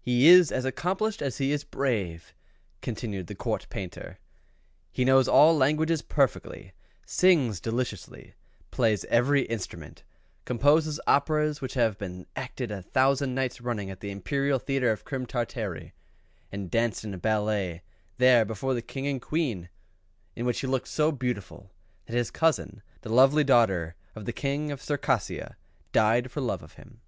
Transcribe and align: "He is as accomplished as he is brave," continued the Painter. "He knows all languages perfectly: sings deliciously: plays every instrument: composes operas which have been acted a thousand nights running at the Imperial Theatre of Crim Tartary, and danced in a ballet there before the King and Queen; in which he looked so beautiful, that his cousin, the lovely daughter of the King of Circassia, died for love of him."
"He 0.00 0.26
is 0.26 0.50
as 0.50 0.64
accomplished 0.64 1.22
as 1.22 1.38
he 1.38 1.52
is 1.52 1.62
brave," 1.62 2.34
continued 2.82 3.28
the 3.28 3.36
Painter. 3.70 4.18
"He 4.90 5.04
knows 5.04 5.28
all 5.28 5.56
languages 5.56 6.02
perfectly: 6.02 6.72
sings 7.06 7.60
deliciously: 7.60 8.34
plays 8.72 9.04
every 9.04 9.42
instrument: 9.42 10.02
composes 10.44 10.98
operas 11.06 11.60
which 11.60 11.74
have 11.74 11.96
been 11.98 12.26
acted 12.34 12.72
a 12.72 12.82
thousand 12.82 13.36
nights 13.36 13.60
running 13.60 13.90
at 13.90 14.00
the 14.00 14.10
Imperial 14.10 14.58
Theatre 14.58 14.90
of 14.90 15.04
Crim 15.04 15.24
Tartary, 15.24 15.92
and 16.50 16.68
danced 16.68 17.04
in 17.04 17.14
a 17.14 17.18
ballet 17.18 17.82
there 18.18 18.44
before 18.44 18.74
the 18.74 18.82
King 18.82 19.06
and 19.06 19.22
Queen; 19.22 19.68
in 20.34 20.46
which 20.46 20.62
he 20.62 20.66
looked 20.66 20.88
so 20.88 21.12
beautiful, 21.12 21.70
that 22.06 22.16
his 22.16 22.32
cousin, 22.32 22.82
the 23.02 23.08
lovely 23.14 23.44
daughter 23.44 23.94
of 24.16 24.24
the 24.24 24.32
King 24.32 24.72
of 24.72 24.82
Circassia, 24.82 25.56
died 25.92 26.32
for 26.32 26.40
love 26.40 26.64
of 26.64 26.72
him." 26.72 27.02